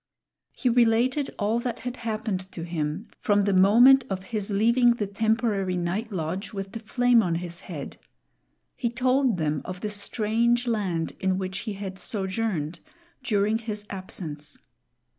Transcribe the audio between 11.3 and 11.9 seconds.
which he